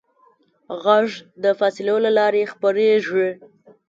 [0.83, 1.09] غږ
[1.43, 3.29] د فاصلو له لارې خپرېږي.